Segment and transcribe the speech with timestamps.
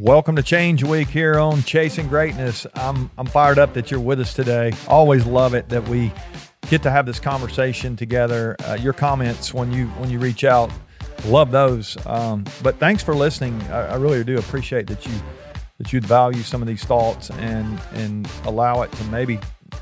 [0.00, 2.66] Welcome to Change Week here on Chasing Greatness.
[2.74, 4.72] I'm I'm fired up that you're with us today.
[4.88, 6.10] Always love it that we
[6.70, 8.56] get to have this conversation together.
[8.60, 10.72] Uh, your comments when you when you reach out,
[11.26, 11.98] love those.
[12.06, 13.60] Um, but thanks for listening.
[13.64, 15.12] I, I really do appreciate that you
[15.76, 19.38] that you'd value some of these thoughts and and allow it to maybe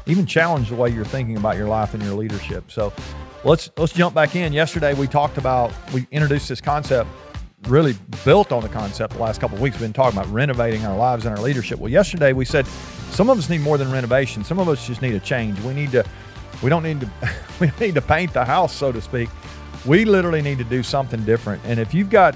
[0.07, 2.73] even challenge the way you're thinking about your life and your leadership.
[2.73, 2.93] So
[3.45, 4.53] let's let's jump back in.
[4.53, 7.09] Yesterday we talked about we introduced this concept
[7.67, 7.95] really
[8.25, 9.77] built on the concept the last couple of weeks.
[9.77, 11.79] We've been talking about renovating our lives and our leadership.
[11.79, 12.67] Well, yesterday we said
[13.11, 14.45] some of us need more than renovation.
[14.45, 15.59] Some of us just need a change.
[15.61, 16.05] We need to,
[16.63, 17.11] we don't need to,
[17.61, 19.29] we need to paint the house, so to speak.
[19.87, 21.63] We literally need to do something different.
[21.65, 22.35] And if you've got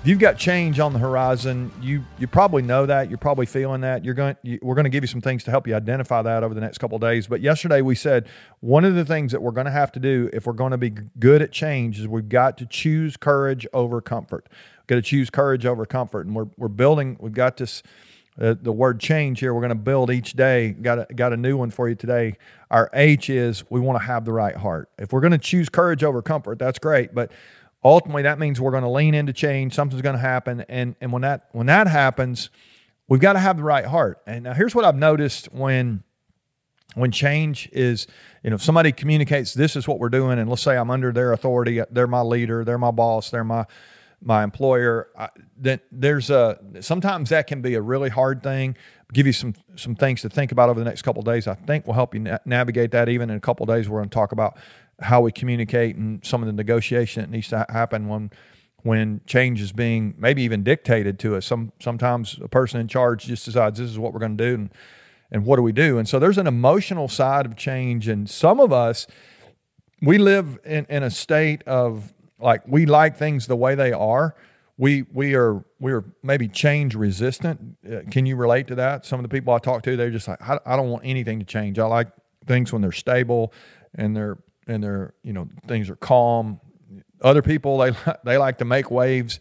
[0.00, 3.10] if you've got change on the horizon, you you probably know that.
[3.10, 4.02] You're probably feeling that.
[4.02, 4.34] You're going.
[4.42, 6.60] You, we're going to give you some things to help you identify that over the
[6.62, 7.26] next couple days.
[7.26, 8.26] But yesterday we said
[8.60, 10.78] one of the things that we're going to have to do if we're going to
[10.78, 14.48] be good at change is we've got to choose courage over comfort.
[14.50, 17.18] We've got to choose courage over comfort, and we're we're building.
[17.20, 17.82] We've got this.
[18.40, 19.52] Uh, the word change here.
[19.52, 20.70] We're going to build each day.
[20.70, 22.38] Got a, got a new one for you today.
[22.70, 24.88] Our H is we want to have the right heart.
[24.98, 27.12] If we're going to choose courage over comfort, that's great.
[27.12, 27.32] But
[27.84, 29.74] ultimately that means we're going to lean into change.
[29.74, 30.64] Something's going to happen.
[30.68, 32.50] And and when that when that happens
[33.10, 34.22] we've got to have the right heart.
[34.26, 36.02] And now here's what i've noticed when
[36.94, 38.06] when change is
[38.42, 41.12] you know if somebody communicates this is what we're doing and let's say i'm under
[41.12, 43.64] their authority they're my leader they're my boss they're my
[44.22, 48.76] my employer I, that there's a sometimes that can be a really hard thing
[49.12, 51.86] give you some some things to think about over the next couple days i think
[51.86, 54.32] will help you na- navigate that even in a couple days we're going to talk
[54.32, 54.58] about
[55.00, 58.30] how we communicate and some of the negotiation that needs to happen when
[58.82, 61.46] when change is being maybe even dictated to us.
[61.46, 64.54] Some sometimes a person in charge just decides this is what we're going to do
[64.54, 64.70] and
[65.32, 65.98] and what do we do?
[65.98, 69.06] And so there's an emotional side of change and some of us
[70.02, 74.34] we live in, in a state of like we like things the way they are.
[74.76, 77.76] We we are we are maybe change resistant.
[77.86, 79.04] Uh, can you relate to that?
[79.04, 81.38] Some of the people I talk to, they're just like, I, I don't want anything
[81.38, 81.78] to change.
[81.78, 82.08] I like
[82.46, 83.52] things when they're stable
[83.94, 86.60] and they're and they're you know things are calm.
[87.20, 87.92] Other people they
[88.24, 89.40] they like to make waves.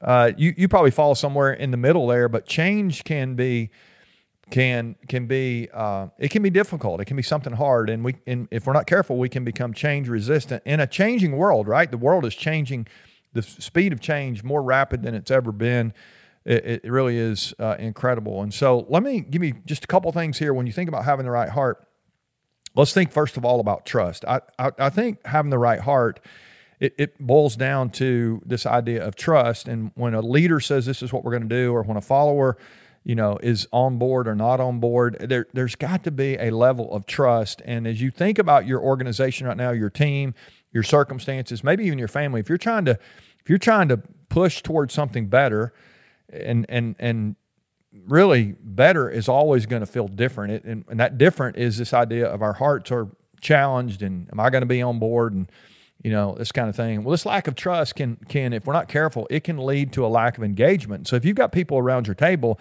[0.00, 3.70] Uh, you you probably fall somewhere in the middle there, but change can be
[4.50, 7.00] can can be uh, it can be difficult.
[7.00, 9.72] It can be something hard, and we and if we're not careful, we can become
[9.72, 11.68] change resistant in a changing world.
[11.68, 12.86] Right, the world is changing.
[13.32, 15.94] The speed of change more rapid than it's ever been.
[16.44, 18.42] It, it really is uh, incredible.
[18.42, 20.52] And so, let me give you just a couple things here.
[20.52, 21.86] When you think about having the right heart,
[22.74, 24.24] let's think first of all about trust.
[24.24, 26.20] I, I, I think having the right heart,
[26.80, 29.68] it, it, boils down to this idea of trust.
[29.68, 32.02] And when a leader says this is what we're going to do, or when a
[32.02, 32.56] follower,
[33.04, 36.50] you know, is on board or not on board, there, there's got to be a
[36.50, 37.62] level of trust.
[37.64, 40.34] And as you think about your organization right now, your team,
[40.72, 43.96] your circumstances, maybe even your family, if you're trying to, if you're trying to
[44.28, 45.72] push towards something better,
[46.32, 47.36] and and and
[48.06, 50.52] really better is always going to feel different.
[50.52, 53.08] It, and, and, that different is this idea of our hearts are
[53.40, 55.50] challenged and am I going to be on board and
[56.02, 57.02] you know this kind of thing.
[57.02, 60.06] Well, this lack of trust can can if we're not careful, it can lead to
[60.06, 61.08] a lack of engagement.
[61.08, 62.58] So if you've got people around your table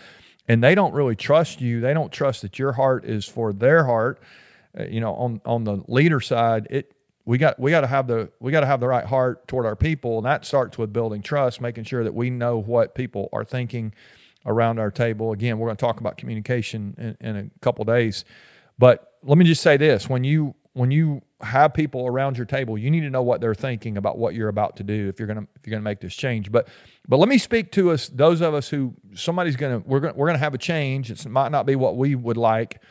[0.49, 3.85] and they don't really trust you, they don't trust that your heart is for their
[3.85, 4.19] heart.
[4.77, 6.93] Uh, you know, on on the leader side, it
[7.25, 9.65] we got we got to have the we got to have the right heart toward
[9.65, 13.29] our people, and that starts with building trust, making sure that we know what people
[13.31, 13.93] are thinking
[14.45, 15.31] around our table.
[15.31, 18.25] Again, we're going to talk about communication in, in a couple days.
[18.79, 22.77] But let me just say this: when you when you have people around your table,
[22.77, 25.27] you need to know what they're thinking about what you're about to do if you're
[25.27, 26.51] gonna if you're gonna make this change.
[26.51, 26.67] But
[27.07, 30.27] but let me speak to us, those of us who somebody's gonna we're gonna we're
[30.27, 31.11] gonna have a change.
[31.11, 32.81] It might not be what we would like.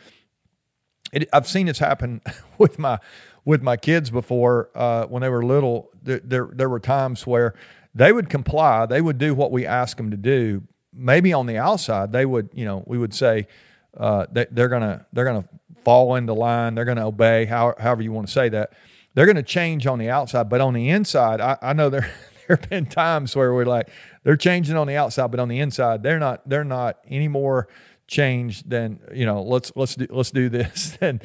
[1.13, 2.21] It, I've seen this happen
[2.59, 2.99] with my
[3.45, 5.91] with my kids before uh, when they were little.
[6.03, 7.55] There, there there were times where
[7.95, 11.57] they would comply, they would do what we asked them to do, maybe on the
[11.57, 13.47] outside they would, you know, we would say
[13.97, 15.49] uh, they, they're gonna they're gonna
[15.89, 18.75] fall into line, they're gonna obey, how, however you want to say that.
[19.15, 22.13] They're gonna change on the outside, but on the inside, I, I know there
[22.47, 23.89] there have been times where we're like
[24.23, 27.69] they're changing on the outside, but on the inside they're not they're not any more
[28.07, 29.41] changed than you know.
[29.41, 31.23] Let's let's do let's do this than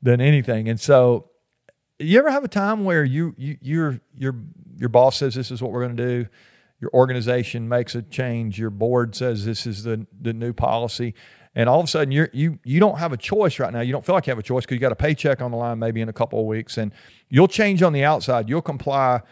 [0.00, 0.68] than anything.
[0.68, 1.30] And so,
[1.98, 4.36] you ever have a time where you you your your
[4.76, 6.28] your boss says this is what we're going to do
[6.80, 11.14] your organization makes a change, your board says this is the, the new policy,
[11.54, 13.80] and all of a sudden you're, you you don't have a choice right now.
[13.80, 15.56] You don't feel like you have a choice because you got a paycheck on the
[15.56, 16.92] line maybe in a couple of weeks, and
[17.28, 19.22] you'll change on the outside, you'll comply,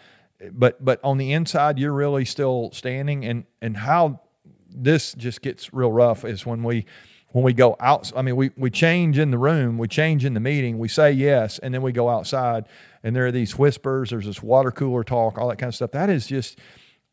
[0.52, 3.24] but but on the inside you're really still standing.
[3.24, 4.20] And and how
[4.68, 6.86] this just gets real rough is when we
[7.32, 8.12] when we go out.
[8.14, 11.12] I mean, we we change in the room, we change in the meeting, we say
[11.12, 12.66] yes, and then we go outside,
[13.02, 15.90] and there are these whispers, there's this water cooler talk, all that kind of stuff.
[15.92, 16.58] That is just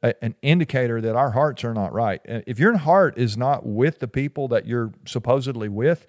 [0.02, 2.22] a, an indicator that our hearts are not right.
[2.28, 6.06] Uh, if your heart is not with the people that you're supposedly with,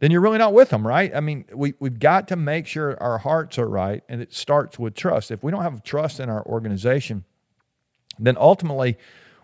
[0.00, 1.14] then you're really not with them, right?
[1.14, 4.78] I mean, we, we've got to make sure our hearts are right, and it starts
[4.78, 5.30] with trust.
[5.30, 7.24] If we don't have trust in our organization,
[8.18, 8.96] then ultimately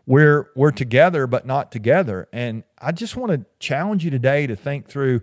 [0.06, 2.29] we're we're together but not together.
[2.32, 5.20] And I just want to challenge you today to think through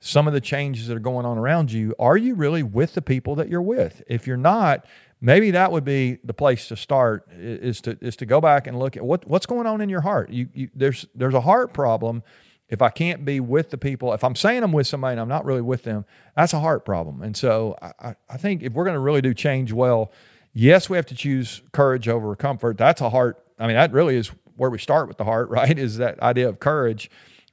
[0.00, 1.94] some of the changes that are going on around you.
[1.98, 4.02] Are you really with the people that you're with?
[4.06, 4.86] If you're not,
[5.24, 8.78] maybe that would be the place to start is to is to go back and
[8.78, 10.30] look at what what's going on in your heart.
[10.30, 12.22] You, you there's there's a heart problem
[12.68, 15.28] if I can't be with the people, if I'm saying I'm with somebody and I'm
[15.28, 17.22] not really with them, that's a heart problem.
[17.22, 20.10] And so I, I think if we're going to really do change well,
[20.54, 22.78] yes, we have to choose courage over comfort.
[22.78, 23.44] That's a heart.
[23.58, 25.78] I mean, that really is where we start with the heart, right?
[25.78, 27.10] Is that idea of courage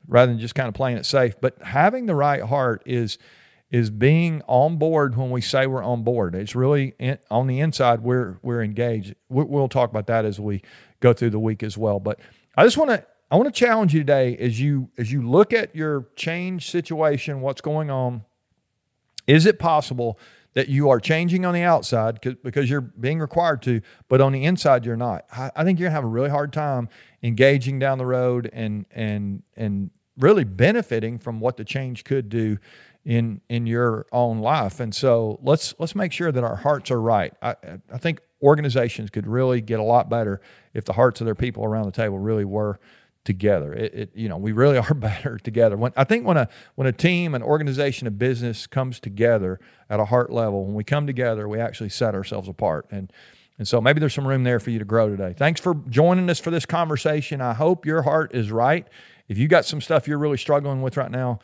[0.07, 1.35] rather than just kind of playing it safe.
[1.39, 3.17] But having the right heart is
[3.71, 6.35] is being on board when we say we're on board.
[6.35, 9.15] It's really in, on the inside we're we're engaged.
[9.29, 10.61] We'll talk about that as we
[10.99, 11.99] go through the week as well.
[11.99, 12.19] But
[12.55, 15.53] I just want to I want to challenge you today as you as you look
[15.53, 18.23] at your change situation, what's going on.
[19.25, 20.19] Is it possible
[20.53, 24.43] that you are changing on the outside because you're being required to, but on the
[24.43, 25.25] inside you're not?
[25.31, 26.89] I think you're gonna have a really hard time
[27.23, 32.57] engaging down the road and and and really benefiting from what the change could do
[33.05, 34.79] in in your own life.
[34.79, 37.33] And so let's let's make sure that our hearts are right.
[37.41, 37.55] I,
[37.91, 40.41] I think organizations could really get a lot better
[40.73, 42.79] if the hearts of their people around the table really were
[43.23, 43.71] together.
[43.73, 45.77] It, it, you know, we really are better together.
[45.77, 49.59] When I think when a when a team, an organization, a business comes together
[49.89, 52.87] at a heart level, when we come together, we actually set ourselves apart.
[52.91, 53.11] And
[53.57, 55.35] and so maybe there's some room there for you to grow today.
[55.37, 57.41] Thanks for joining us for this conversation.
[57.41, 58.87] I hope your heart is right.
[59.27, 61.39] If you got some stuff you're really struggling with right now,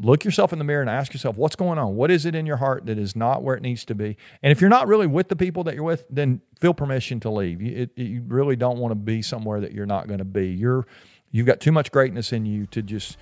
[0.00, 1.96] look yourself in the mirror and ask yourself what's going on?
[1.96, 4.16] What is it in your heart that is not where it needs to be?
[4.42, 7.30] And if you're not really with the people that you're with then feel permission to
[7.30, 7.62] leave.
[7.62, 10.48] You, it, you really don't want to be somewhere that you're not going to be.
[10.48, 10.86] You're
[11.30, 13.16] you've got too much greatness in you to just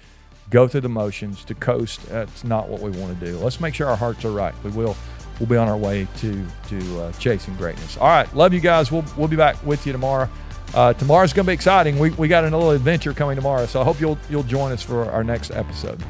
[0.51, 2.07] go through the motions to coast.
[2.09, 3.37] That's not what we want to do.
[3.39, 4.55] Let's make sure our hearts are right.
[4.63, 4.97] We will
[5.41, 7.97] we'll be on our way to to uh, chasing greatness.
[7.97, 8.91] All right love you guys.
[8.91, 10.29] We'll, we'll be back with you tomorrow.
[10.75, 11.99] Uh, tomorrow's going to be exciting.
[11.99, 14.83] We, we got a little adventure coming tomorrow so i hope you'll you'll join us
[14.83, 16.03] for our next episode